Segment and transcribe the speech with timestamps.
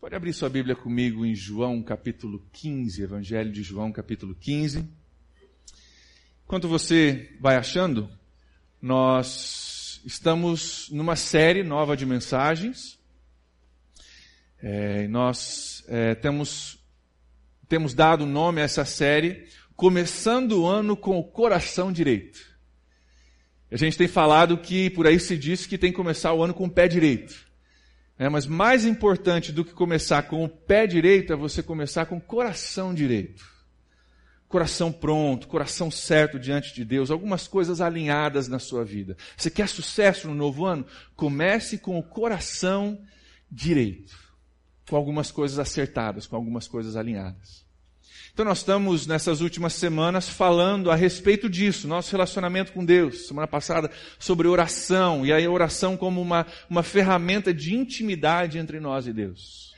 [0.00, 4.88] Pode abrir sua Bíblia comigo em João capítulo 15, Evangelho de João capítulo 15.
[6.42, 8.08] Enquanto você vai achando,
[8.80, 12.98] nós estamos numa série nova de mensagens.
[14.62, 16.78] É, nós é, temos,
[17.68, 22.40] temos dado nome a essa série, começando o ano com o coração direito.
[23.70, 26.54] A gente tem falado que por aí se diz que tem que começar o ano
[26.54, 27.49] com o pé direito.
[28.20, 32.18] É, mas mais importante do que começar com o pé direito é você começar com
[32.18, 33.42] o coração direito.
[34.46, 39.16] Coração pronto, coração certo diante de Deus, algumas coisas alinhadas na sua vida.
[39.34, 40.84] Você quer sucesso no novo ano?
[41.16, 43.00] Comece com o coração
[43.50, 44.14] direito,
[44.86, 47.64] com algumas coisas acertadas, com algumas coisas alinhadas.
[48.40, 53.26] Então nós estamos nessas últimas semanas falando a respeito disso, nosso relacionamento com Deus.
[53.26, 59.06] Semana passada sobre oração, e a oração como uma, uma ferramenta de intimidade entre nós
[59.06, 59.74] e Deus.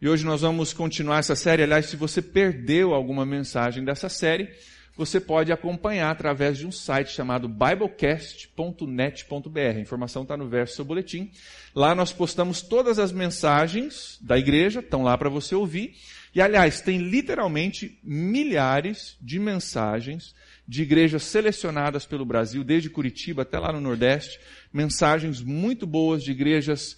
[0.00, 1.62] E hoje nós vamos continuar essa série.
[1.62, 4.48] Aliás, se você perdeu alguma mensagem dessa série,
[4.96, 9.76] você pode acompanhar através de um site chamado biblecast.net.br.
[9.76, 11.30] A informação está no verso do seu boletim.
[11.74, 15.94] Lá nós postamos todas as mensagens da igreja, estão lá para você ouvir.
[16.34, 20.34] E, aliás, tem literalmente milhares de mensagens
[20.66, 24.40] de igrejas selecionadas pelo Brasil, desde Curitiba até lá no Nordeste,
[24.72, 26.96] mensagens muito boas de igrejas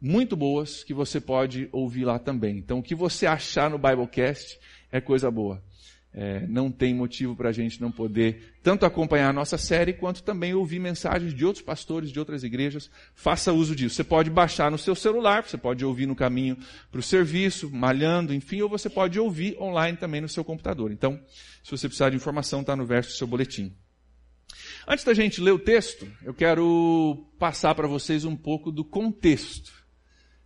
[0.00, 2.56] muito boas que você pode ouvir lá também.
[2.56, 4.58] Então, o que você achar no Biblecast
[4.90, 5.62] é coisa boa
[6.12, 10.22] é, não tem motivo para a gente não poder tanto acompanhar a nossa série, quanto
[10.22, 12.90] também ouvir mensagens de outros pastores de outras igrejas.
[13.14, 13.94] Faça uso disso.
[13.94, 16.56] Você pode baixar no seu celular, você pode ouvir no caminho
[16.90, 20.90] para o serviço, malhando, enfim, ou você pode ouvir online também no seu computador.
[20.90, 21.20] Então,
[21.62, 23.72] se você precisar de informação, está no verso do seu boletim.
[24.88, 29.68] Antes da gente ler o texto, eu quero passar para vocês um pouco do contexto.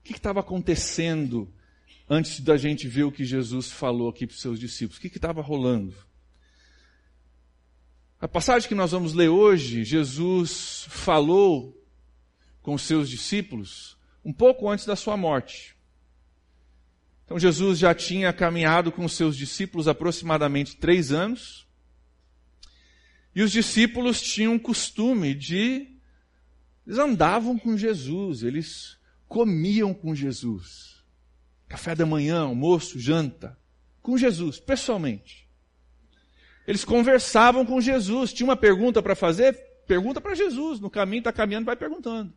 [0.00, 1.50] O que estava acontecendo
[2.08, 4.98] antes da gente ver o que Jesus falou aqui para os seus discípulos.
[4.98, 5.94] O que estava rolando?
[8.20, 11.80] A passagem que nós vamos ler hoje, Jesus falou
[12.62, 15.76] com os seus discípulos um pouco antes da sua morte.
[17.24, 21.66] Então Jesus já tinha caminhado com os seus discípulos aproximadamente três anos.
[23.34, 25.88] E os discípulos tinham o costume de.
[26.86, 30.93] Eles andavam com Jesus, eles comiam com Jesus
[31.74, 33.58] café da manhã, almoço, janta,
[34.00, 35.48] com Jesus, pessoalmente.
[36.68, 38.32] Eles conversavam com Jesus.
[38.32, 39.54] Tinha uma pergunta para fazer?
[39.84, 40.78] Pergunta para Jesus.
[40.78, 42.32] No caminho, está caminhando, vai perguntando.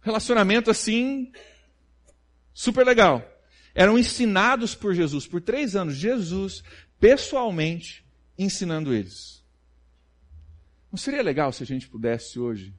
[0.00, 1.32] Relacionamento assim,
[2.54, 3.28] super legal.
[3.74, 5.96] Eram ensinados por Jesus por três anos.
[5.96, 6.62] Jesus,
[7.00, 8.06] pessoalmente,
[8.38, 9.44] ensinando eles.
[10.92, 12.72] Não seria legal se a gente pudesse hoje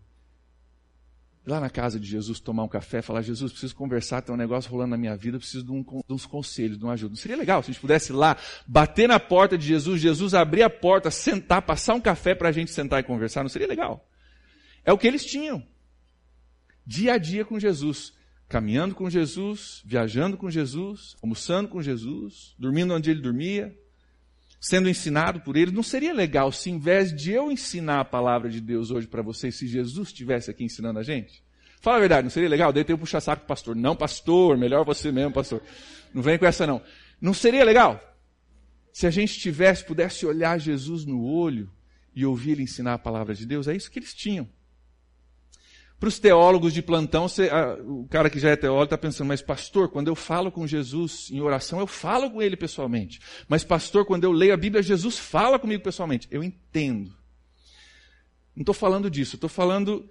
[1.46, 4.72] lá na casa de Jesus tomar um café, falar, Jesus, preciso conversar, tem um negócio
[4.72, 7.09] rolando na minha vida, preciso de, um, de uns conselhos, de uma ajuda.
[7.09, 10.34] Não seria legal se a gente pudesse ir lá, bater na porta de Jesus, Jesus
[10.34, 13.44] abrir a porta, sentar, passar um café para a gente sentar e conversar?
[13.44, 14.08] Não seria legal?
[14.86, 15.66] É o que eles tinham.
[16.86, 18.14] Dia a dia com Jesus.
[18.48, 23.75] Caminhando com Jesus, viajando com Jesus, almoçando com Jesus, dormindo onde ele dormia,
[24.63, 25.72] sendo ensinado por ele.
[25.72, 29.22] Não seria legal se, em vez de eu ensinar a palavra de Deus hoje para
[29.22, 31.44] vocês, se Jesus estivesse aqui ensinando a gente?
[31.81, 32.72] Fala a verdade, não seria legal?
[32.72, 33.75] Daí tem um puxa-saco pro pastor.
[33.75, 35.62] Não, pastor, melhor você mesmo, pastor.
[36.13, 36.81] Não vem com essa não.
[37.19, 38.00] Não seria legal?
[38.94, 41.69] Se a gente tivesse, pudesse olhar Jesus no olho
[42.16, 44.47] e ouvir ele ensinar a palavra de Deus, é isso que eles tinham.
[46.03, 47.50] Para os teólogos de plantão, você,
[47.86, 51.30] o cara que já é teólogo está pensando, mas pastor, quando eu falo com Jesus
[51.31, 53.22] em oração, eu falo com ele pessoalmente.
[53.47, 56.28] Mas pastor, quando eu leio a Bíblia, Jesus fala comigo pessoalmente.
[56.30, 57.16] Eu entendo.
[58.53, 60.06] Não estou falando disso, estou falando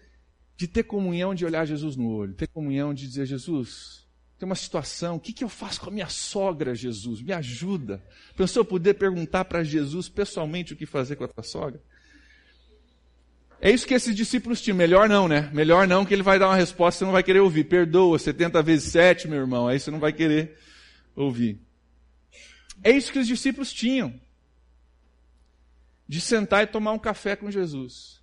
[0.56, 4.06] de ter comunhão, de olhar Jesus no olho, ter comunhão de dizer, Jesus,
[4.38, 7.20] tem uma situação, o que, que eu faço com a minha sogra, Jesus?
[7.20, 8.02] Me ajuda.
[8.34, 11.82] Pensou poder perguntar para Jesus pessoalmente o que fazer com a tua sogra?
[13.64, 14.76] É isso que esses discípulos tinham.
[14.76, 15.48] Melhor não, né?
[15.54, 17.62] Melhor não, que ele vai dar uma resposta que você não vai querer ouvir.
[17.62, 19.68] Perdoa, 70 vezes 7, meu irmão.
[19.68, 20.58] Aí você não vai querer
[21.14, 21.60] ouvir.
[22.82, 24.20] É isso que os discípulos tinham.
[26.08, 28.20] De sentar e tomar um café com Jesus.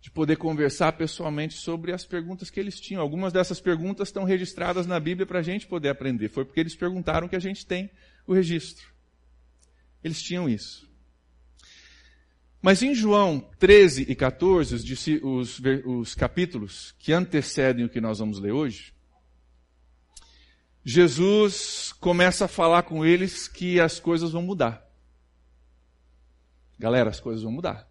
[0.00, 3.02] De poder conversar pessoalmente sobre as perguntas que eles tinham.
[3.02, 6.28] Algumas dessas perguntas estão registradas na Bíblia para a gente poder aprender.
[6.28, 7.90] Foi porque eles perguntaram que a gente tem
[8.28, 8.86] o registro.
[10.04, 10.87] Eles tinham isso.
[12.60, 18.18] Mas em João 13 e 14, os, os, os capítulos que antecedem o que nós
[18.18, 18.92] vamos ler hoje,
[20.84, 24.84] Jesus começa a falar com eles que as coisas vão mudar.
[26.78, 27.88] Galera, as coisas vão mudar.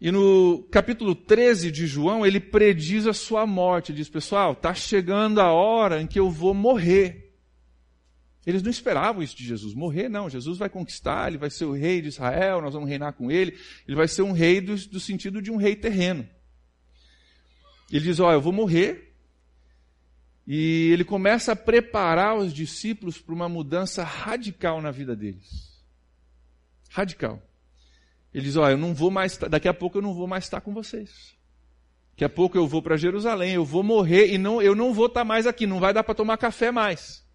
[0.00, 3.90] E no capítulo 13 de João, ele prediz a sua morte.
[3.90, 7.27] Ele diz, pessoal, está chegando a hora em que eu vou morrer.
[8.48, 9.74] Eles não esperavam isso de Jesus.
[9.74, 10.30] Morrer, não.
[10.30, 13.58] Jesus vai conquistar, ele vai ser o rei de Israel, nós vamos reinar com ele.
[13.86, 16.26] Ele vai ser um rei do, do sentido de um rei terreno.
[17.92, 19.14] Ele diz, oh, eu vou morrer.
[20.46, 25.78] E ele começa a preparar os discípulos para uma mudança radical na vida deles.
[26.88, 27.42] Radical.
[28.32, 30.62] Ele diz, oh, eu não vou mais, daqui a pouco eu não vou mais estar
[30.62, 31.36] com vocês.
[32.12, 35.04] Daqui a pouco eu vou para Jerusalém, eu vou morrer e não, eu não vou
[35.04, 37.27] estar mais aqui, não vai dar para tomar café mais.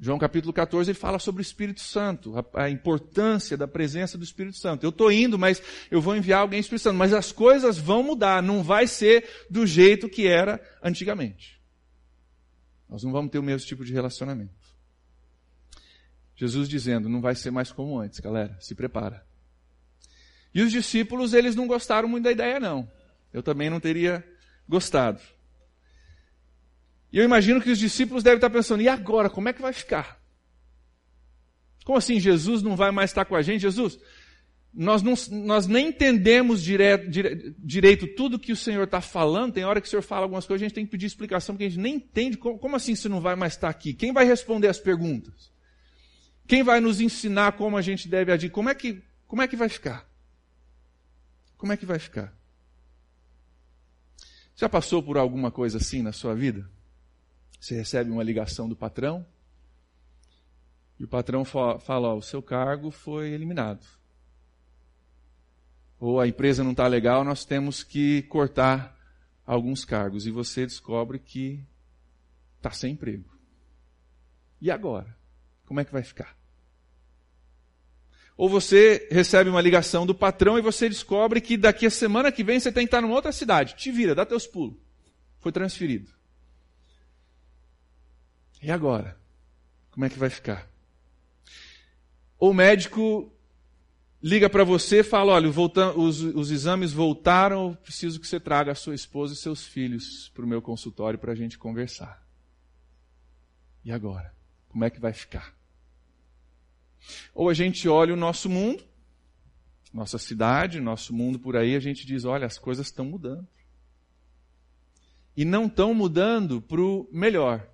[0.00, 4.22] João capítulo 14 ele fala sobre o Espírito Santo, a, a importância da presença do
[4.22, 4.84] Espírito Santo.
[4.84, 5.60] Eu estou indo, mas
[5.90, 6.96] eu vou enviar alguém Espírito Santo.
[6.96, 11.60] Mas as coisas vão mudar, não vai ser do jeito que era antigamente.
[12.88, 14.54] Nós não vamos ter o mesmo tipo de relacionamento.
[16.36, 19.26] Jesus dizendo, não vai ser mais como antes, galera, se prepara.
[20.54, 22.88] E os discípulos, eles não gostaram muito da ideia, não.
[23.32, 24.24] Eu também não teria
[24.68, 25.20] gostado.
[27.12, 29.30] E eu imagino que os discípulos devem estar pensando: e agora?
[29.30, 30.20] Como é que vai ficar?
[31.84, 33.62] Como assim Jesus não vai mais estar com a gente?
[33.62, 33.98] Jesus,
[34.74, 35.14] nós, não,
[35.44, 39.54] nós nem entendemos direto, dire, direito tudo que o Senhor está falando.
[39.54, 41.64] Tem hora que o Senhor fala algumas coisas, a gente tem que pedir explicação, porque
[41.64, 42.36] a gente nem entende.
[42.36, 43.94] Como, como assim você não vai mais estar aqui?
[43.94, 45.50] Quem vai responder as perguntas?
[46.46, 48.50] Quem vai nos ensinar como a gente deve agir?
[48.50, 50.06] Como é que, como é que vai ficar?
[51.56, 52.36] Como é que vai ficar?
[54.54, 56.68] Já passou por alguma coisa assim na sua vida?
[57.58, 59.26] Você recebe uma ligação do patrão
[60.98, 63.86] e o patrão fala: ó, o seu cargo foi eliminado.
[66.00, 68.96] Ou a empresa não está legal, nós temos que cortar
[69.46, 70.26] alguns cargos.
[70.26, 71.64] E você descobre que
[72.56, 73.28] está sem emprego.
[74.60, 75.16] E agora?
[75.66, 76.36] Como é que vai ficar?
[78.36, 82.44] Ou você recebe uma ligação do patrão e você descobre que daqui a semana que
[82.44, 83.74] vem você tem que estar numa outra cidade.
[83.74, 84.76] Te vira, dá teus pulos.
[85.40, 86.17] Foi transferido.
[88.62, 89.18] E agora?
[89.90, 90.68] Como é que vai ficar?
[92.38, 93.32] Ou o médico
[94.22, 98.76] liga para você e fala: olha, os, os, exames voltaram, preciso que você traga a
[98.76, 102.26] sua esposa e seus filhos para o meu consultório para a gente conversar.
[103.84, 104.34] E agora?
[104.68, 105.56] Como é que vai ficar?
[107.34, 108.84] Ou a gente olha o nosso mundo,
[109.92, 113.46] nossa cidade, nosso mundo por aí, a gente diz: olha, as coisas estão mudando.
[115.36, 117.68] E não estão mudando para o melhor.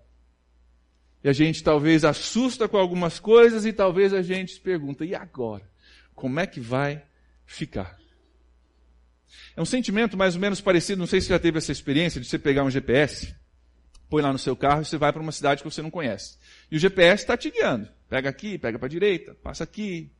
[1.25, 5.15] E a gente talvez assusta com algumas coisas e talvez a gente se pergunta: e
[5.15, 5.67] agora?
[6.15, 7.03] Como é que vai
[7.47, 7.99] ficar?
[9.57, 12.27] É um sentimento mais ou menos parecido, não sei se já teve essa experiência de
[12.27, 13.35] você pegar um GPS,
[14.11, 16.37] põe lá no seu carro e você vai para uma cidade que você não conhece.
[16.71, 17.89] E o GPS está te guiando.
[18.09, 20.13] Pega aqui, pega para a direita, passa aqui.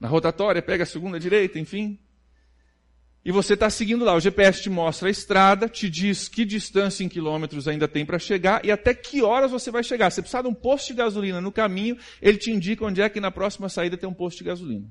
[0.00, 1.98] Na rotatória, pega a segunda direita, enfim.
[3.24, 4.14] E você está seguindo lá.
[4.14, 8.18] O GPS te mostra a estrada, te diz que distância em quilômetros ainda tem para
[8.18, 10.10] chegar e até que horas você vai chegar.
[10.10, 13.20] Você precisa de um posto de gasolina no caminho, ele te indica onde é que
[13.20, 14.86] na próxima saída tem um posto de gasolina.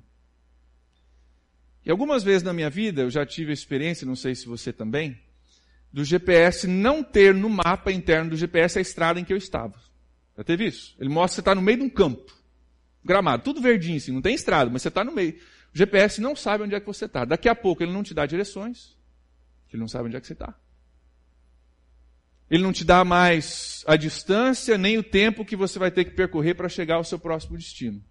[1.85, 4.73] E algumas vezes na minha vida eu já tive a experiência, não sei se você
[4.73, 5.17] também,
[5.91, 9.79] do GPS não ter no mapa interno do GPS a estrada em que eu estava.
[10.37, 10.95] Já teve isso?
[10.99, 12.36] Ele mostra que você está no meio de um campo,
[13.03, 15.35] gramado, tudo verdinho assim, não tem estrada, mas você está no meio.
[15.73, 17.25] O GPS não sabe onde é que você está.
[17.25, 18.97] Daqui a pouco ele não te dá direções,
[19.71, 20.55] ele não sabe onde é que você está.
[22.49, 26.11] Ele não te dá mais a distância nem o tempo que você vai ter que
[26.11, 28.01] percorrer para chegar ao seu próximo destino.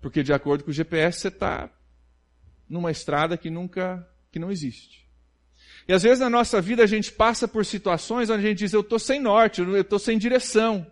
[0.00, 1.70] Porque de acordo com o GPS você está
[2.68, 5.08] numa estrada que nunca, que não existe.
[5.88, 8.74] E às vezes na nossa vida a gente passa por situações onde a gente diz,
[8.74, 10.86] eu estou sem norte, eu estou sem direção.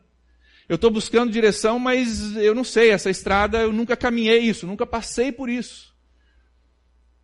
[0.68, 4.84] Eu estou buscando direção, mas eu não sei, essa estrada eu nunca caminhei isso, nunca
[4.84, 5.94] passei por isso.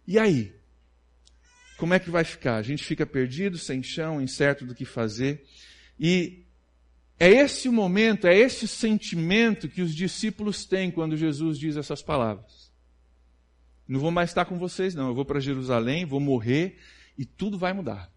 [0.07, 0.55] E aí?
[1.77, 2.57] Como é que vai ficar?
[2.57, 5.45] A gente fica perdido, sem chão, incerto do que fazer.
[5.99, 6.45] E
[7.19, 11.77] é esse o momento, é esse o sentimento que os discípulos têm quando Jesus diz
[11.77, 12.71] essas palavras.
[13.89, 15.09] Não vou mais estar com vocês, não.
[15.09, 16.79] Eu vou para Jerusalém, vou morrer
[17.19, 18.13] e tudo vai mudar.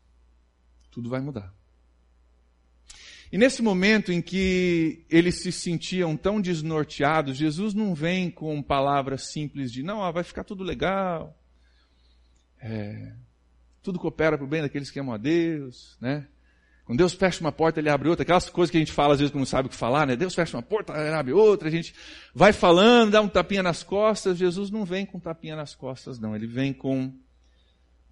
[0.92, 1.55] Tudo vai mudar.
[3.32, 9.32] E nesse momento em que eles se sentiam tão desnorteados, Jesus não vem com palavras
[9.32, 11.38] simples de não, vai ficar tudo legal,
[12.60, 13.14] é,
[13.82, 16.28] tudo coopera para o bem daqueles que amam a Deus, né?
[16.86, 18.22] Quando Deus fecha uma porta, Ele abre outra.
[18.22, 20.16] Aquelas coisas que a gente fala às vezes quando não sabe o que falar, né?
[20.16, 21.68] Deus fecha uma porta, Ele abre outra.
[21.68, 21.96] A gente
[22.34, 24.38] vai falando, dá um tapinha nas costas.
[24.38, 26.36] Jesus não vem com tapinha nas costas, não.
[26.36, 27.12] Ele vem com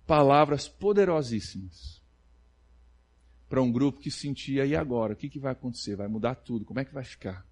[0.08, 2.03] palavras poderosíssimas
[3.54, 5.14] para um grupo que sentia, e agora?
[5.14, 5.96] O que, que vai acontecer?
[5.96, 6.66] Vai mudar tudo?
[6.66, 7.46] Como é que vai ficar?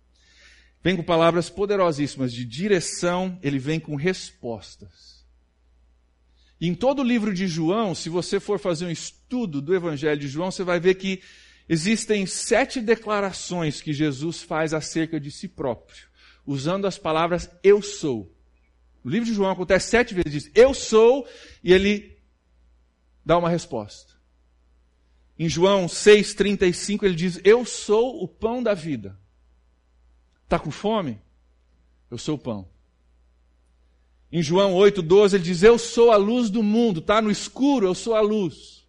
[0.81, 5.23] Vem com palavras poderosíssimas de direção, ele vem com respostas.
[6.59, 10.27] Em todo o livro de João, se você for fazer um estudo do Evangelho de
[10.27, 11.21] João, você vai ver que
[11.69, 16.07] existem sete declarações que Jesus faz acerca de si próprio,
[16.47, 18.35] usando as palavras eu sou.
[19.03, 21.27] No livro de João acontece sete vezes, diz eu sou,
[21.63, 22.17] e ele
[23.23, 24.10] dá uma resposta.
[25.41, 29.17] Em João 6,35 ele diz: Eu sou o pão da vida.
[30.43, 31.19] Está com fome?
[32.11, 32.69] Eu sou o pão.
[34.31, 36.99] Em João 8,12 ele diz: Eu sou a luz do mundo.
[36.99, 38.85] Está no escuro, eu sou a luz.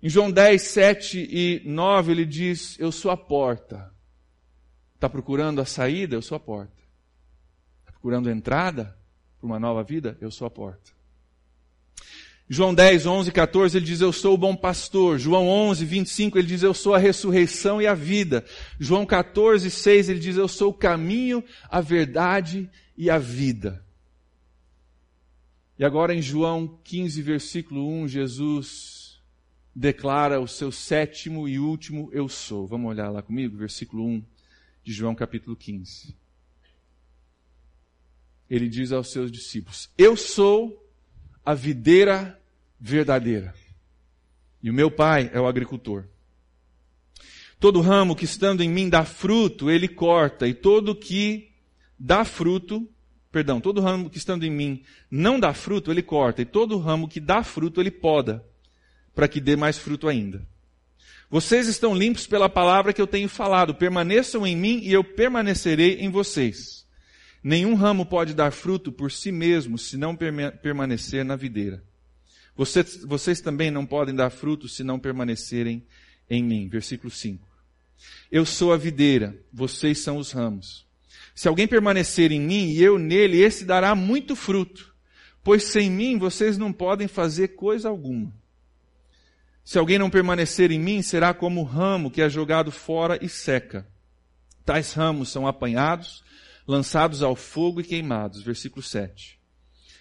[0.00, 3.92] Em João 10, 7 e 9 ele diz: Eu sou a porta.
[4.94, 6.14] Está procurando a saída?
[6.14, 6.80] Eu sou a porta.
[7.80, 8.96] Está procurando a entrada
[9.40, 10.16] para uma nova vida?
[10.20, 11.01] Eu sou a porta.
[12.48, 15.18] João 10, 11, 14, ele diz, eu sou o bom pastor.
[15.18, 18.44] João 11, 25, ele diz, eu sou a ressurreição e a vida.
[18.78, 23.84] João 14, 6, ele diz, eu sou o caminho, a verdade e a vida.
[25.78, 29.20] E agora em João 15, versículo 1, Jesus
[29.74, 32.66] declara o seu sétimo e último eu sou.
[32.66, 34.24] Vamos olhar lá comigo, versículo 1
[34.84, 36.14] de João capítulo 15.
[38.50, 40.81] Ele diz aos seus discípulos: Eu sou
[41.44, 42.40] a videira
[42.78, 43.54] verdadeira.
[44.62, 46.04] E o meu pai é o agricultor.
[47.58, 51.50] Todo ramo que estando em mim dá fruto, ele corta, e todo que
[51.98, 52.88] dá fruto,
[53.30, 57.08] perdão, todo ramo que estando em mim não dá fruto, ele corta, e todo ramo
[57.08, 58.44] que dá fruto, ele poda,
[59.14, 60.46] para que dê mais fruto ainda.
[61.30, 66.00] Vocês estão limpos pela palavra que eu tenho falado, permaneçam em mim e eu permanecerei
[66.00, 66.81] em vocês.
[67.42, 71.82] Nenhum ramo pode dar fruto por si mesmo se não permanecer na videira.
[72.54, 75.84] Vocês, vocês também não podem dar fruto se não permanecerem
[76.28, 76.68] em mim.
[76.68, 77.46] Versículo 5.
[78.30, 80.86] Eu sou a videira, vocês são os ramos.
[81.34, 84.94] Se alguém permanecer em mim e eu nele, esse dará muito fruto,
[85.42, 88.32] pois sem mim vocês não podem fazer coisa alguma.
[89.64, 93.28] Se alguém não permanecer em mim, será como o ramo que é jogado fora e
[93.28, 93.86] seca.
[94.64, 96.22] Tais ramos são apanhados,
[96.66, 98.42] lançados ao fogo e queimados.
[98.42, 99.38] Versículo 7.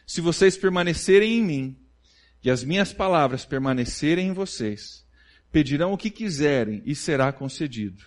[0.06, 1.78] Se vocês permanecerem em mim
[2.44, 5.06] e as minhas palavras permanecerem em vocês,
[5.52, 8.04] pedirão o que quiserem e será concedido.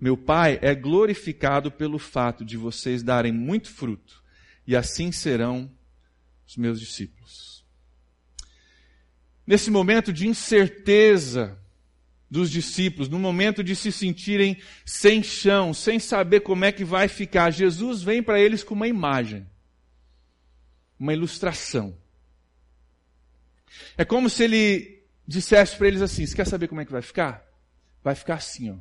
[0.00, 4.22] Meu Pai é glorificado pelo fato de vocês darem muito fruto,
[4.66, 5.70] e assim serão
[6.46, 7.64] os meus discípulos.
[9.46, 11.61] Nesse momento de incerteza
[12.32, 17.06] dos discípulos, no momento de se sentirem sem chão, sem saber como é que vai
[17.06, 19.46] ficar, Jesus vem para eles com uma imagem,
[20.98, 21.94] uma ilustração.
[23.98, 27.02] É como se ele dissesse para eles assim: Você quer saber como é que vai
[27.02, 27.46] ficar?
[28.02, 28.76] Vai ficar assim, ó.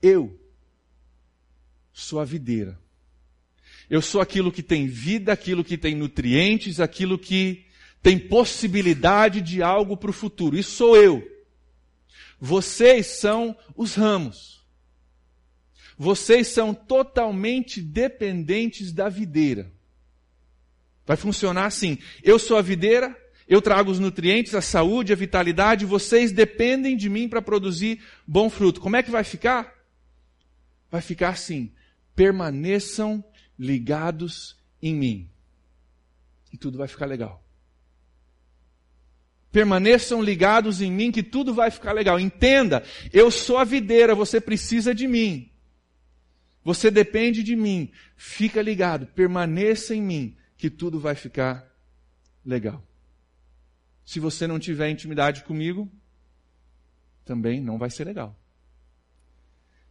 [0.00, 0.40] Eu
[1.92, 2.78] sou a videira.
[3.90, 7.66] Eu sou aquilo que tem vida, aquilo que tem nutrientes, aquilo que
[8.00, 10.56] tem possibilidade de algo para o futuro.
[10.56, 11.39] Isso sou eu.
[12.40, 14.64] Vocês são os ramos.
[15.98, 19.70] Vocês são totalmente dependentes da videira.
[21.06, 21.98] Vai funcionar assim.
[22.22, 23.14] Eu sou a videira,
[23.46, 28.48] eu trago os nutrientes, a saúde, a vitalidade, vocês dependem de mim para produzir bom
[28.48, 28.80] fruto.
[28.80, 29.74] Como é que vai ficar?
[30.90, 31.72] Vai ficar assim:
[32.14, 33.22] permaneçam
[33.58, 35.30] ligados em mim.
[36.52, 37.44] E tudo vai ficar legal.
[39.52, 42.20] Permaneçam ligados em mim que tudo vai ficar legal.
[42.20, 45.50] Entenda, eu sou a videira, você precisa de mim.
[46.64, 47.90] Você depende de mim.
[48.16, 51.66] Fica ligado, permaneça em mim que tudo vai ficar
[52.44, 52.84] legal.
[54.04, 55.90] Se você não tiver intimidade comigo,
[57.24, 58.39] também não vai ser legal.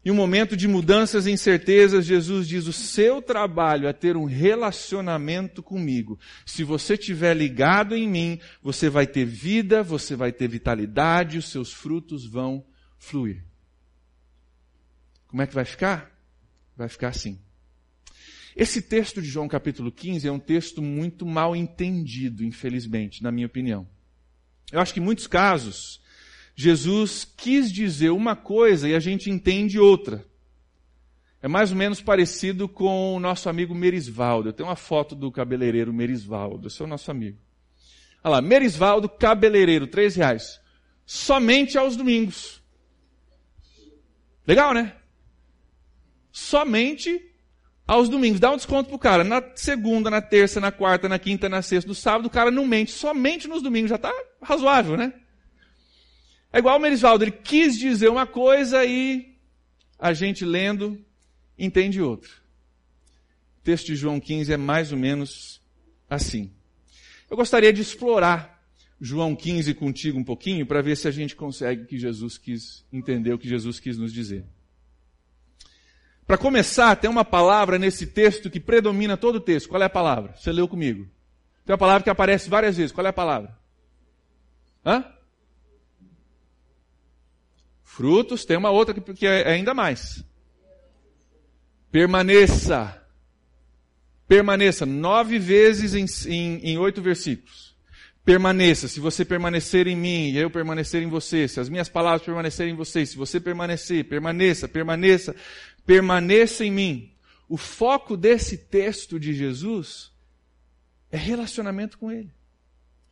[0.04, 4.24] Em um momento de mudanças e incertezas, Jesus diz: o seu trabalho é ter um
[4.24, 6.18] relacionamento comigo.
[6.46, 11.50] Se você estiver ligado em mim, você vai ter vida, você vai ter vitalidade, os
[11.50, 12.66] seus frutos vão
[12.98, 13.44] fluir.
[15.28, 16.10] Como é que vai ficar?
[16.78, 17.40] Vai ficar assim.
[18.56, 23.48] Esse texto de João capítulo 15 é um texto muito mal entendido, infelizmente, na minha
[23.48, 23.88] opinião.
[24.72, 26.02] Eu acho que em muitos casos,
[26.62, 30.26] Jesus quis dizer uma coisa e a gente entende outra.
[31.42, 34.50] É mais ou menos parecido com o nosso amigo Merisvaldo.
[34.50, 37.38] Eu tenho uma foto do cabeleireiro Merisvaldo, esse é o nosso amigo.
[38.22, 40.60] Olha lá, Merisvaldo, cabeleireiro, três reais.
[41.06, 42.62] Somente aos domingos.
[44.46, 44.98] Legal, né?
[46.30, 47.26] Somente
[47.88, 48.42] aos domingos.
[48.42, 49.24] Dá um desconto pro cara.
[49.24, 52.68] Na segunda, na terça, na quarta, na quinta, na sexta, no sábado, o cara não
[52.68, 52.92] mente.
[52.92, 53.92] Somente nos domingos.
[53.92, 55.14] Já está razoável, né?
[56.52, 57.24] É igual o Merisvaldo.
[57.24, 59.36] Ele quis dizer uma coisa e
[59.98, 61.00] a gente lendo
[61.58, 62.30] entende outra.
[63.60, 65.62] O texto de João 15 é mais ou menos
[66.10, 66.52] assim.
[67.30, 68.64] Eu gostaria de explorar
[69.00, 73.34] João 15 contigo um pouquinho para ver se a gente consegue que Jesus quis entender
[73.34, 74.46] o que Jesus quis nos dizer.
[76.26, 79.70] Para começar, tem uma palavra nesse texto que predomina todo o texto.
[79.70, 80.36] Qual é a palavra?
[80.36, 81.08] Você leu comigo.
[81.66, 82.92] Tem uma palavra que aparece várias vezes.
[82.92, 83.58] Qual é a palavra?
[84.86, 85.06] Hã?
[87.90, 90.24] Frutos, tem uma outra que, é ainda mais.
[91.92, 93.04] Permaneça.
[94.28, 94.86] Permaneça.
[94.86, 97.76] Nove vezes em, em, em oito versículos.
[98.24, 98.88] Permaneça.
[98.88, 102.74] Se você permanecer em mim e eu permanecer em você, se as minhas palavras permanecerem
[102.74, 105.36] em você, se você permanecer, permaneça, permaneça,
[105.84, 107.12] permaneça em mim.
[107.50, 110.12] O foco desse texto de Jesus
[111.12, 112.32] é relacionamento com Ele.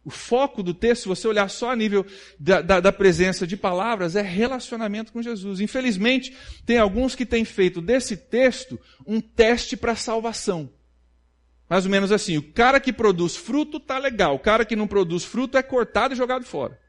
[0.08, 2.06] O foco do texto, se você olhar só a nível
[2.40, 5.60] da, da, da, presença de palavras, é relacionamento com Jesus.
[5.60, 6.34] Infelizmente,
[6.66, 10.72] tem alguns que têm feito desse texto um teste para salvação.
[11.70, 14.88] Mais ou menos assim, o cara que produz fruto tá legal, o cara que não
[14.88, 16.80] produz fruto é cortado e jogado fora.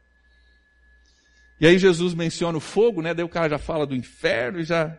[1.61, 3.13] E aí Jesus menciona o fogo, né?
[3.13, 4.97] Daí o cara já fala do inferno e já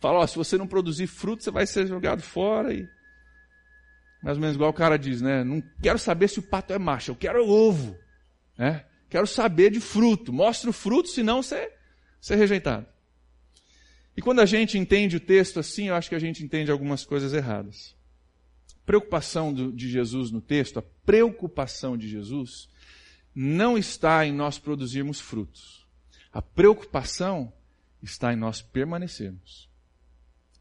[0.00, 2.88] fala, ó, se você não produzir fruto, você vai ser jogado fora e
[4.22, 5.42] mais ou menos igual o cara diz, né?
[5.42, 7.96] Não quero saber se o pato é macho, eu quero ovo.
[8.56, 8.84] Né?
[9.08, 10.32] Quero saber de fruto.
[10.32, 11.72] Mostre o fruto, senão você,
[12.28, 12.86] é rejeitado.
[14.16, 17.04] E quando a gente entende o texto assim, eu acho que a gente entende algumas
[17.04, 17.96] coisas erradas.
[18.84, 22.68] Preocupação do, de Jesus no texto, a preocupação de Jesus,
[23.34, 25.86] não está em nós produzirmos frutos.
[26.32, 27.52] A preocupação
[28.02, 29.68] está em nós permanecermos.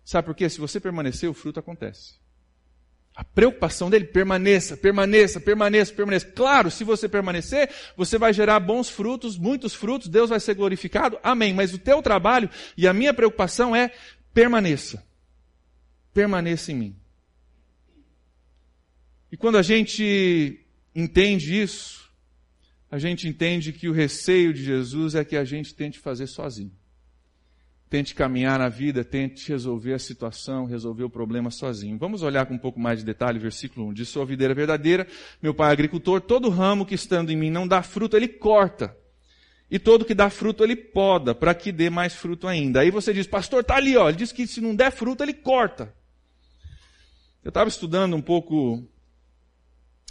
[0.03, 0.49] Sabe por quê?
[0.49, 2.18] Se você permanecer, o fruto acontece.
[3.15, 6.25] A preocupação dele, permaneça, permaneça, permaneça, permaneça.
[6.27, 11.19] Claro, se você permanecer, você vai gerar bons frutos, muitos frutos, Deus vai ser glorificado,
[11.21, 11.53] amém.
[11.53, 13.91] Mas o teu trabalho e a minha preocupação é
[14.33, 15.05] permaneça.
[16.13, 16.95] Permaneça em mim.
[19.31, 22.09] E quando a gente entende isso,
[22.89, 26.71] a gente entende que o receio de Jesus é que a gente tente fazer sozinho
[27.89, 31.97] tente caminhar na vida, tente resolver a situação, resolver o problema sozinho.
[31.97, 33.93] Vamos olhar com um pouco mais de detalhe, versículo 1.
[33.93, 35.07] De sua videira verdadeira,
[35.41, 38.95] meu pai é agricultor, todo ramo que estando em mim não dá fruto, ele corta.
[39.71, 42.81] E todo que dá fruto, ele poda, para que dê mais fruto ainda.
[42.81, 44.07] Aí você diz, pastor, tá ali, ó.
[44.07, 45.93] Ele diz que se não der fruto, ele corta.
[47.43, 48.83] Eu estava estudando um pouco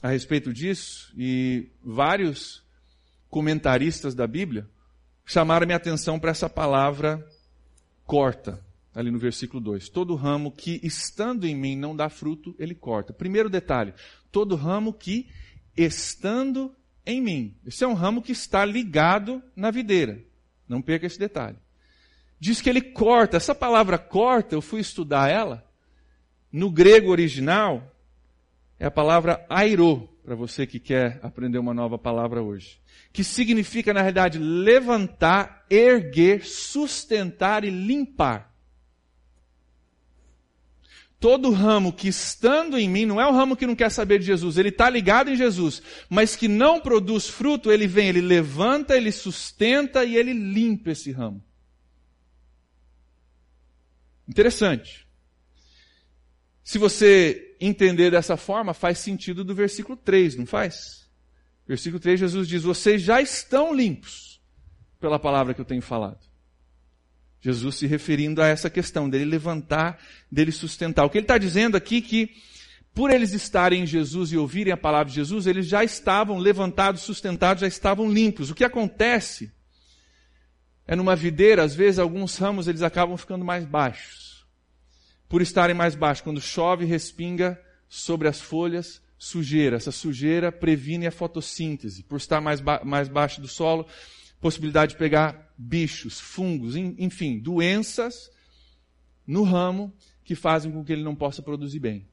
[0.02, 2.62] a respeito disso, e vários
[3.28, 4.68] comentaristas da Bíblia
[5.24, 7.24] chamaram minha atenção para essa palavra
[8.08, 9.90] corta, ali no versículo 2.
[9.90, 13.12] Todo ramo que estando em mim não dá fruto, ele corta.
[13.12, 13.92] Primeiro detalhe:
[14.32, 15.28] todo ramo que
[15.76, 17.54] estando em mim.
[17.64, 20.24] Esse é um ramo que está ligado na videira.
[20.66, 21.58] Não perca esse detalhe.
[22.40, 23.36] Diz que ele corta.
[23.36, 25.64] Essa palavra corta, eu fui estudar ela.
[26.50, 27.94] No grego original,
[28.78, 32.78] é a palavra airo, para você que quer aprender uma nova palavra hoje
[33.10, 38.54] que significa, na realidade, levantar, erguer, sustentar e limpar.
[41.18, 44.26] Todo ramo que estando em mim, não é o ramo que não quer saber de
[44.26, 48.94] Jesus, ele está ligado em Jesus, mas que não produz fruto, ele vem, ele levanta,
[48.94, 51.42] ele sustenta e ele limpa esse ramo.
[54.28, 55.08] Interessante.
[56.62, 61.08] Se você entender dessa forma, faz sentido do versículo 3, não faz?
[61.66, 64.40] Versículo 3, Jesus diz: Vocês já estão limpos
[64.98, 66.18] pela palavra que eu tenho falado.
[67.40, 69.98] Jesus se referindo a essa questão dele levantar,
[70.30, 71.04] dele sustentar.
[71.04, 72.30] O que ele está dizendo aqui é que,
[72.92, 77.02] por eles estarem em Jesus e ouvirem a palavra de Jesus, eles já estavam levantados,
[77.02, 78.50] sustentados, já estavam limpos.
[78.50, 79.52] O que acontece
[80.86, 84.27] é numa videira, às vezes alguns ramos eles acabam ficando mais baixos.
[85.28, 89.76] Por estarem mais baixos, quando chove, respinga sobre as folhas, sujeira.
[89.76, 92.02] Essa sujeira previne a fotossíntese.
[92.02, 93.86] Por estar mais, ba mais baixo do solo,
[94.40, 98.30] possibilidade de pegar bichos, fungos, enfim, doenças
[99.26, 99.92] no ramo
[100.24, 102.06] que fazem com que ele não possa produzir bem.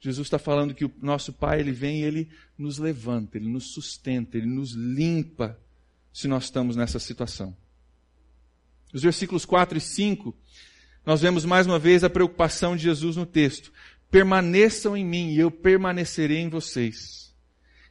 [0.00, 3.72] Jesus está falando que o nosso Pai, ele vem e ele nos levanta, ele nos
[3.72, 5.58] sustenta, ele nos limpa
[6.12, 7.56] se nós estamos nessa situação.
[8.92, 10.34] Os versículos 4 e 5,
[11.04, 13.72] nós vemos mais uma vez a preocupação de Jesus no texto.
[14.10, 17.34] Permaneçam em mim e eu permanecerei em vocês.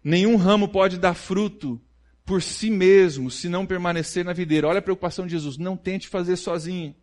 [0.03, 1.79] Nenhum ramo pode dar fruto
[2.25, 4.67] por si mesmo se não permanecer na videira.
[4.67, 5.57] Olha a preocupação de Jesus.
[5.57, 6.95] Não tente fazer sozinho.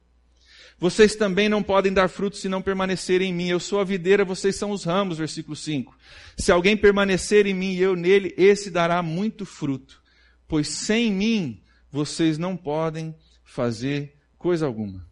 [0.79, 3.49] Vocês também não podem dar fruto se não permanecerem em mim.
[3.49, 5.19] Eu sou a videira, vocês são os ramos.
[5.19, 5.97] Versículo 5.
[6.37, 10.03] Se alguém permanecer em mim e eu nele, esse dará muito fruto.
[10.49, 15.10] Pois sem mim vocês não podem fazer coisa alguma.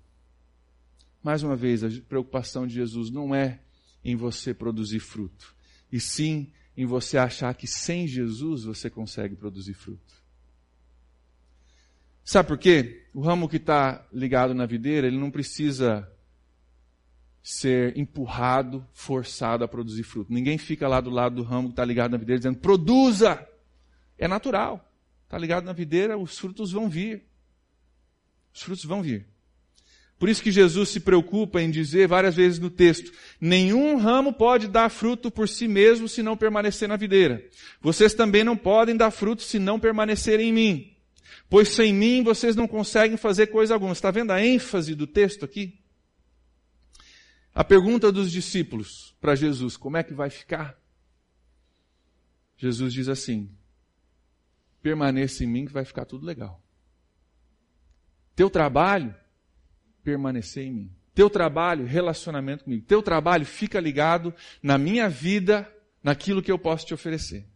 [1.28, 3.60] Mais uma vez, a preocupação de Jesus não é
[4.02, 5.54] em você produzir fruto,
[5.92, 10.14] e sim em você achar que sem Jesus você consegue produzir fruto.
[12.24, 13.04] Sabe por quê?
[13.12, 16.10] O ramo que está ligado na videira, ele não precisa
[17.42, 20.32] ser empurrado, forçado a produzir fruto.
[20.32, 23.46] Ninguém fica lá do lado do ramo que está ligado na videira dizendo, produza!
[24.16, 24.90] É natural.
[25.24, 27.22] Está ligado na videira, os frutos vão vir.
[28.50, 29.26] Os frutos vão vir.
[30.18, 34.66] Por isso que Jesus se preocupa em dizer várias vezes no texto: nenhum ramo pode
[34.66, 37.44] dar fruto por si mesmo se não permanecer na videira.
[37.80, 40.96] Vocês também não podem dar fruto se não permanecerem em mim.
[41.48, 43.92] Pois sem mim vocês não conseguem fazer coisa alguma.
[43.92, 45.78] Está vendo a ênfase do texto aqui?
[47.54, 50.76] A pergunta dos discípulos para Jesus: como é que vai ficar?
[52.56, 53.48] Jesus diz assim:
[54.82, 56.60] permaneça em mim que vai ficar tudo legal.
[58.34, 59.14] Teu trabalho
[60.08, 60.90] permanecer em mim.
[61.14, 62.86] Teu trabalho, relacionamento comigo.
[62.86, 65.70] Teu trabalho fica ligado na minha vida,
[66.02, 67.46] naquilo que eu posso te oferecer.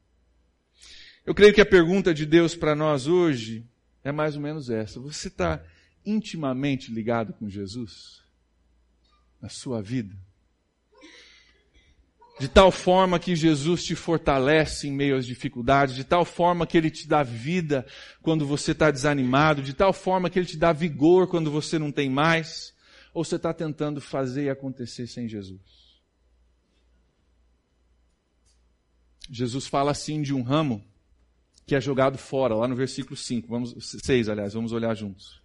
[1.24, 3.66] Eu creio que a pergunta de Deus para nós hoje
[4.04, 5.00] é mais ou menos essa.
[5.00, 5.64] Você está
[6.04, 8.20] intimamente ligado com Jesus?
[9.40, 10.14] Na sua vida?
[12.38, 16.76] De tal forma que Jesus te fortalece em meio às dificuldades, de tal forma que
[16.76, 17.86] Ele te dá vida
[18.22, 21.92] quando você está desanimado, de tal forma que Ele te dá vigor quando você não
[21.92, 22.74] tem mais,
[23.12, 25.60] ou você está tentando fazer acontecer sem Jesus?
[29.30, 30.84] Jesus fala assim de um ramo
[31.66, 35.40] que é jogado fora, lá no versículo 5, vamos, 6, aliás, vamos olhar juntos.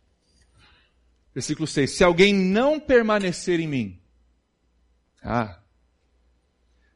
[1.34, 4.02] Versículo 6, se alguém não permanecer em mim,
[5.22, 5.62] ah,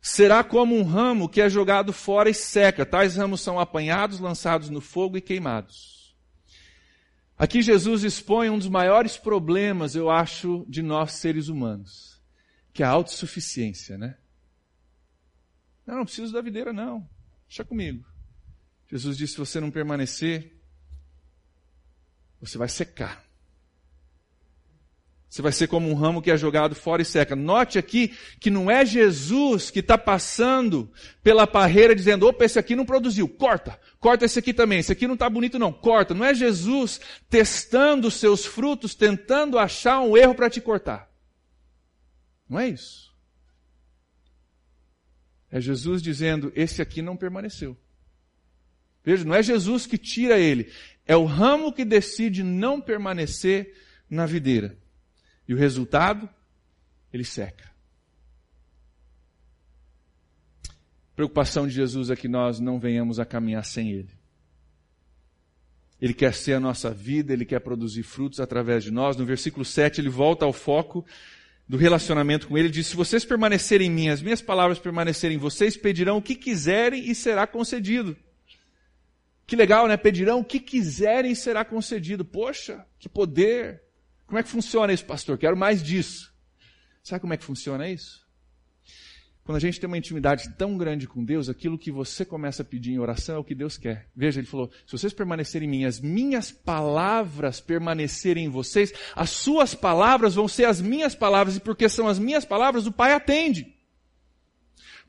[0.01, 2.85] será como um ramo que é jogado fora e seca.
[2.85, 6.17] Tais ramos são apanhados, lançados no fogo e queimados.
[7.37, 12.21] Aqui Jesus expõe um dos maiores problemas, eu acho, de nós seres humanos,
[12.73, 14.17] que é a autossuficiência, né?
[15.85, 17.07] Não, não preciso da videira, não.
[17.47, 18.05] Deixa comigo.
[18.89, 20.55] Jesus disse: se você não permanecer,
[22.39, 23.25] você vai secar.
[25.31, 27.37] Você vai ser como um ramo que é jogado fora e seca.
[27.37, 30.91] Note aqui que não é Jesus que está passando
[31.23, 35.07] pela parreira dizendo, opa, esse aqui não produziu, corta, corta esse aqui também, esse aqui
[35.07, 36.13] não está bonito não, corta.
[36.13, 41.09] Não é Jesus testando seus frutos, tentando achar um erro para te cortar.
[42.49, 43.15] Não é isso.
[45.49, 47.77] É Jesus dizendo, esse aqui não permaneceu.
[49.01, 50.69] Veja, não é Jesus que tira ele,
[51.05, 53.73] é o ramo que decide não permanecer
[54.09, 54.80] na videira.
[55.47, 56.29] E o resultado?
[57.13, 57.69] Ele seca.
[60.67, 64.09] A preocupação de Jesus é que nós não venhamos a caminhar sem Ele.
[66.01, 69.15] Ele quer ser a nossa vida, Ele quer produzir frutos através de nós.
[69.15, 71.05] No versículo 7, ele volta ao foco
[71.67, 72.67] do relacionamento com Ele.
[72.67, 76.21] Ele diz: Se vocês permanecerem em mim, as minhas palavras permanecerem em vocês, pedirão o
[76.21, 78.17] que quiserem e será concedido.
[79.45, 79.95] Que legal, né?
[79.95, 82.25] Pedirão o que quiserem e será concedido.
[82.25, 83.83] Poxa, que poder!
[84.31, 85.37] Como é que funciona isso, pastor?
[85.37, 86.33] Quero mais disso.
[87.03, 88.25] Sabe como é que funciona isso?
[89.43, 92.65] Quando a gente tem uma intimidade tão grande com Deus, aquilo que você começa a
[92.65, 94.07] pedir em oração é o que Deus quer.
[94.15, 99.31] Veja, ele falou: se vocês permanecerem em mim, as minhas palavras permanecerem em vocês, as
[99.31, 103.11] suas palavras vão ser as minhas palavras, e porque são as minhas palavras, o Pai
[103.11, 103.75] atende.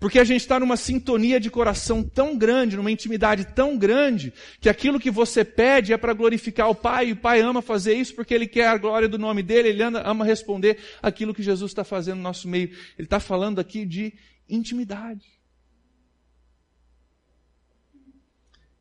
[0.03, 4.69] Porque a gente está numa sintonia de coração tão grande, numa intimidade tão grande, que
[4.69, 8.13] aquilo que você pede é para glorificar o Pai, e o Pai ama fazer isso
[8.13, 11.85] porque Ele quer a glória do nome dEle, Ele ama responder aquilo que Jesus está
[11.85, 12.71] fazendo no nosso meio.
[12.99, 14.13] Ele está falando aqui de
[14.49, 15.25] intimidade.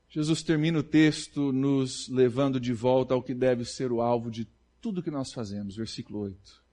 [0.10, 4.48] Jesus termina o texto nos levando de volta ao que deve ser o alvo de
[4.82, 5.76] tudo que nós fazemos.
[5.76, 6.64] Versículo 8.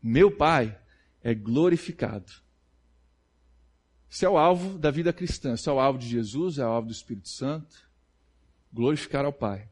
[0.00, 0.78] Meu Pai
[1.24, 2.46] é glorificado
[4.10, 5.54] esse é o alvo da vida cristã.
[5.54, 7.76] Esse é o alvo de Jesus, é o alvo do Espírito Santo.
[8.72, 9.68] Glorificar ao Pai.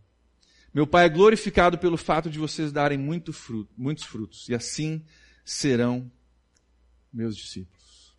[0.72, 5.02] Meu Pai é glorificado pelo fato de vocês darem muito fruto, muitos frutos, e assim
[5.42, 6.10] serão
[7.10, 8.14] meus discípulos.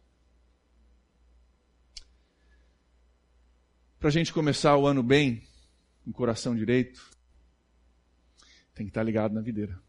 [4.00, 5.44] Para a gente começar o ano bem,
[6.04, 7.12] com o coração direito,
[8.74, 9.80] tem que estar ligado na videira.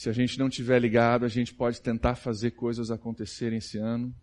[0.00, 4.14] Se a gente não tiver ligado, a gente pode tentar fazer coisas acontecerem esse ano.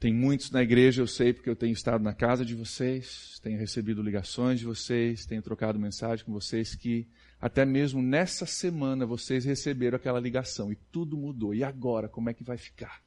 [0.00, 3.58] Tem muitos na igreja, eu sei, porque eu tenho estado na casa de vocês, tenho
[3.58, 7.06] recebido ligações de vocês, tenho trocado mensagem com vocês, que
[7.38, 11.54] até mesmo nessa semana vocês receberam aquela ligação e tudo mudou.
[11.54, 13.02] E agora, como é que vai ficar?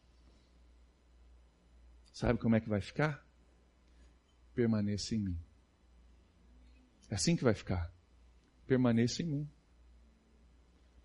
[2.14, 3.26] Sabe como é que vai ficar?
[4.54, 5.38] Permaneça em mim.
[7.10, 7.92] É assim que vai ficar.
[8.68, 9.50] Permaneça em mim.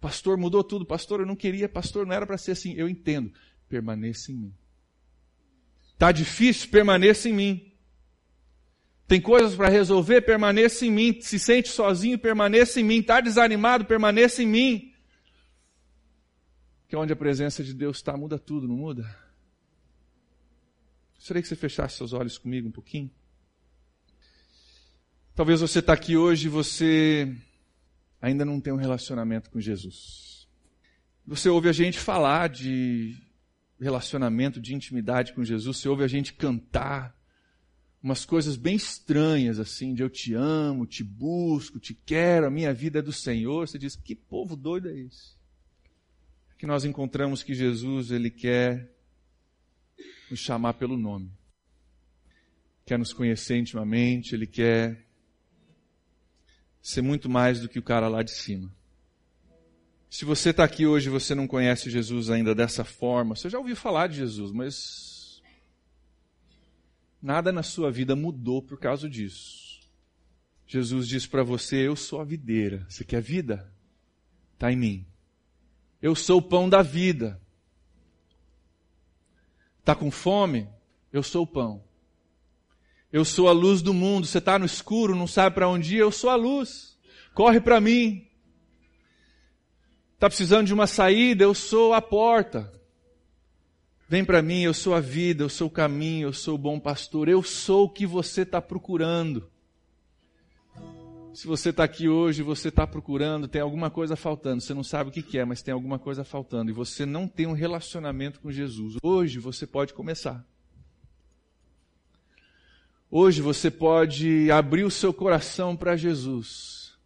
[0.04, 0.84] Pastor, mudou tudo.
[0.84, 1.66] Pastor, eu não queria.
[1.66, 2.74] Pastor, não era para ser assim.
[2.74, 3.32] Eu entendo.
[3.70, 4.54] Permaneça em mim.
[5.94, 6.68] Está difícil?
[6.68, 7.72] Permaneça em mim.
[9.08, 10.20] Tem coisas para resolver?
[10.20, 11.18] Permaneça em mim.
[11.22, 12.18] Se sente sozinho?
[12.18, 12.98] Permaneça em mim.
[12.98, 13.86] Está desanimado?
[13.86, 14.92] Permaneça em mim.
[16.86, 19.08] Que onde a presença de Deus está, muda tudo, não muda?
[21.14, 23.10] Gostaria que você fechasse seus olhos comigo um pouquinho.
[25.34, 27.34] Talvez você está aqui hoje e você
[28.24, 30.48] ainda não tem um relacionamento com Jesus.
[31.26, 33.14] Você ouve a gente falar de
[33.78, 37.14] relacionamento, de intimidade com Jesus, você ouve a gente cantar
[38.02, 42.72] umas coisas bem estranhas assim, de eu te amo, te busco, te quero, a minha
[42.72, 43.68] vida é do Senhor.
[43.68, 45.34] Você diz: "Que povo doido é esse?"
[46.58, 48.90] Que nós encontramos que Jesus, ele quer
[50.30, 51.30] nos chamar pelo nome.
[52.87, 55.03] Quer nos conhecer intimamente, ele quer
[56.85, 58.70] ser muito mais do que o cara lá de cima.
[60.11, 63.59] Se você está aqui hoje e você não conhece Jesus ainda dessa forma, você já
[63.59, 65.42] ouviu falar de Jesus, mas
[67.23, 69.81] nada na sua vida mudou por causa disso.
[70.66, 72.85] Jesus diz para você: Eu sou a videira.
[72.87, 73.73] Você quer vida?
[74.53, 75.07] Está em mim.
[76.03, 77.40] Eu sou o pão da vida.
[79.81, 80.68] Está com fome?
[81.11, 81.83] Eu sou o pão.
[83.14, 84.27] Eu sou a luz do mundo.
[84.27, 86.00] Você está no escuro, não sabe para onde ir?
[86.00, 86.98] Eu sou a luz.
[87.33, 88.27] Corre para mim.
[90.14, 91.44] Está precisando de uma saída?
[91.44, 92.72] Eu sou a porta.
[94.09, 96.81] Vem para mim, eu sou a vida, eu sou o caminho, eu sou o bom
[96.81, 97.29] pastor.
[97.29, 99.48] Eu sou o que você está procurando.
[101.33, 105.11] Se você está aqui hoje, você está procurando, tem alguma coisa faltando, você não sabe
[105.11, 108.53] o que é, mas tem alguma coisa faltando, e você não tem um relacionamento com
[108.53, 108.96] Jesus.
[109.03, 110.44] Hoje você pode começar.
[113.16, 116.98] Hoje você pode abrir o seu coração para Jesus.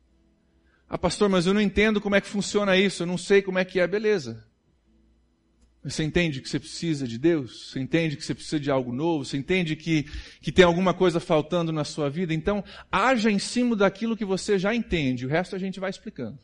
[0.89, 3.59] Ah, pastor, mas eu não entendo como é que funciona isso, eu não sei como
[3.59, 4.43] é que é, beleza.
[5.85, 7.69] Você entende que você precisa de Deus?
[7.69, 9.27] Você entende que você precisa de algo novo?
[9.27, 10.05] Você entende que,
[10.41, 12.33] que tem alguma coisa faltando na sua vida?
[12.33, 15.27] Então, haja em cima daquilo que você já entende.
[15.27, 16.39] O resto a gente vai explicando.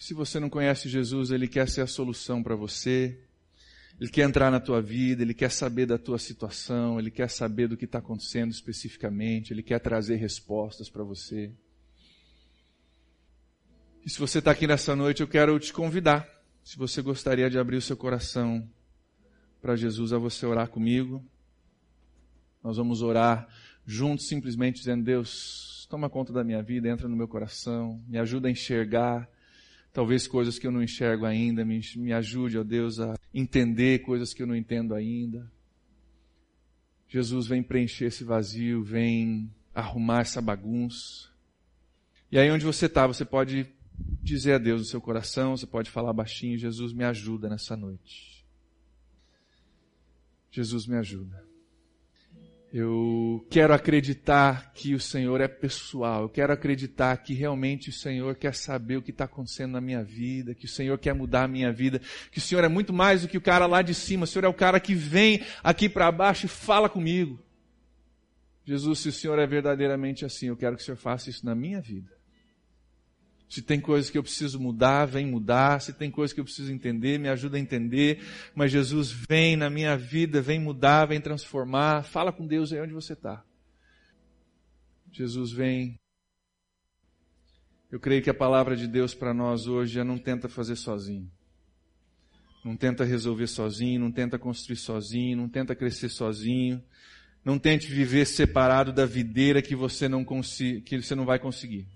[0.00, 3.27] Se você não conhece Jesus, Ele quer ser a solução para você.
[4.00, 7.66] Ele quer entrar na tua vida, ele quer saber da tua situação, ele quer saber
[7.66, 11.52] do que está acontecendo especificamente, ele quer trazer respostas para você.
[14.04, 16.28] E se você está aqui nessa noite, eu quero te convidar,
[16.62, 18.68] se você gostaria de abrir o seu coração
[19.60, 21.24] para Jesus, a você orar comigo.
[22.62, 23.48] Nós vamos orar
[23.84, 28.48] juntos, simplesmente dizendo: Deus, toma conta da minha vida, entra no meu coração, me ajuda
[28.48, 29.28] a enxergar
[29.92, 34.32] talvez coisas que eu não enxergo ainda, me, me ajude, ó Deus, a entender coisas
[34.32, 35.50] que eu não entendo ainda.
[37.08, 41.28] Jesus vem preencher esse vazio, vem arrumar essa bagunça.
[42.30, 43.66] E aí onde você está, você pode
[44.22, 48.44] dizer a Deus no seu coração, você pode falar baixinho, Jesus me ajuda nessa noite.
[50.50, 51.47] Jesus me ajuda.
[52.70, 56.22] Eu quero acreditar que o Senhor é pessoal.
[56.22, 60.04] Eu quero acreditar que realmente o Senhor quer saber o que está acontecendo na minha
[60.04, 61.98] vida, que o Senhor quer mudar a minha vida,
[62.30, 64.24] que o Senhor é muito mais do que o cara lá de cima.
[64.24, 67.42] O Senhor é o cara que vem aqui para baixo e fala comigo.
[68.66, 71.54] Jesus, se o Senhor é verdadeiramente assim, eu quero que o Senhor faça isso na
[71.54, 72.17] minha vida.
[73.48, 75.80] Se tem coisas que eu preciso mudar, vem mudar.
[75.80, 78.22] Se tem coisas que eu preciso entender, me ajuda a entender.
[78.54, 82.04] Mas Jesus vem na minha vida, vem mudar, vem transformar.
[82.04, 83.42] Fala com Deus aí onde você está.
[85.10, 85.98] Jesus vem.
[87.90, 91.30] Eu creio que a palavra de Deus para nós hoje já não tenta fazer sozinho.
[92.62, 96.84] Não tenta resolver sozinho, não tenta construir sozinho, não tenta crescer sozinho.
[97.42, 101.86] Não tente viver separado da videira que você não, que você não vai conseguir.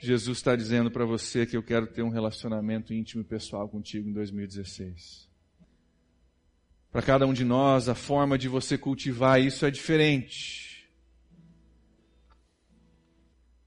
[0.00, 4.08] Jesus está dizendo para você que eu quero ter um relacionamento íntimo e pessoal contigo
[4.08, 5.28] em 2016.
[6.90, 10.90] Para cada um de nós, a forma de você cultivar isso é diferente.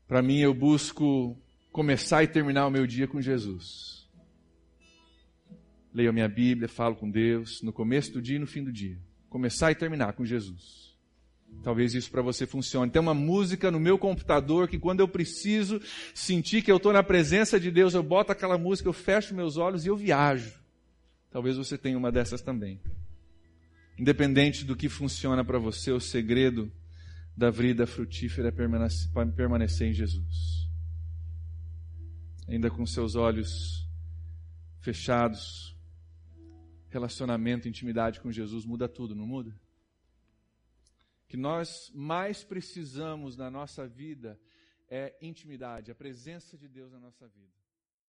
[0.07, 1.39] Para mim, eu busco
[1.71, 4.09] começar e terminar o meu dia com Jesus.
[5.93, 8.71] Leio a minha Bíblia, falo com Deus, no começo do dia e no fim do
[8.71, 8.99] dia.
[9.29, 10.92] Começar e terminar com Jesus.
[11.61, 12.91] Talvez isso para você funcione.
[12.91, 15.79] Tem uma música no meu computador que quando eu preciso
[16.13, 19.57] sentir que eu estou na presença de Deus, eu boto aquela música, eu fecho meus
[19.57, 20.59] olhos e eu viajo.
[21.31, 22.81] Talvez você tenha uma dessas também.
[23.97, 26.71] Independente do que funciona para você, o segredo
[27.35, 30.69] da vida frutífera é permanecer, em Jesus.
[32.47, 33.87] Ainda com seus olhos
[34.81, 35.75] fechados,
[36.89, 39.55] relacionamento, intimidade com Jesus muda tudo, não muda?
[41.33, 44.39] Que nós mais precisamos na nossa vida
[44.87, 47.62] é intimidade, a presença de Deus na nossa vida.